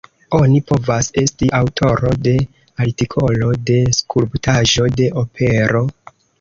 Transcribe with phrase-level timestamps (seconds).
[0.35, 2.33] Oni povas esti aŭtoro de
[2.87, 5.87] artikolo, de skulptaĵo, de opero.